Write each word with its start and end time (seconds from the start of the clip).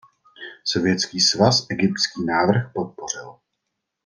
Sovětský 0.63 1.19
svaz 1.19 1.65
egyptský 1.69 2.25
návrh 2.25 2.71
podpořil. 2.73 3.37